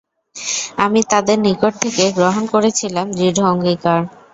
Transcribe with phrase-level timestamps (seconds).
[0.77, 4.01] আমি তাদের নিকট থেকে গ্রহণ করেছিলাম দৃঢ় অঙ্গীকার।